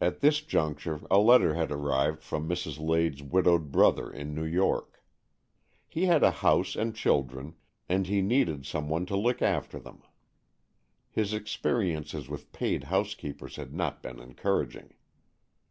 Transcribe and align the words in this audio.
At 0.00 0.20
this 0.20 0.40
juncture 0.40 1.02
a 1.10 1.18
letter 1.18 1.52
had 1.52 1.70
arrived 1.70 2.22
from 2.22 2.48
Mrs. 2.48 2.80
Lade's 2.80 3.22
widowed 3.22 3.70
brother 3.70 4.10
in 4.10 4.34
New 4.34 4.46
York. 4.46 5.02
He 5.86 6.06
had 6.06 6.22
a 6.22 6.30
house 6.40 6.74
and 6.74 6.96
children, 6.96 7.54
and 7.90 8.06
he 8.06 8.22
needed 8.22 8.64
some 8.64 8.88
one 8.88 9.04
to 9.04 9.18
look 9.18 9.42
after 9.42 9.78
them. 9.78 10.02
His 11.10 11.34
experi 11.34 11.94
ences 11.94 12.30
with 12.30 12.52
paid 12.52 12.84
housekeepers 12.84 13.56
had 13.56 13.74
not 13.74 14.02
been 14.02 14.18
encouraging. 14.18 14.94